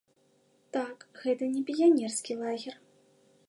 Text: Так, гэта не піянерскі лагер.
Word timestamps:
Так, 0.77 1.05
гэта 1.25 1.43
не 1.53 1.61
піянерскі 1.67 2.41
лагер. 2.43 2.75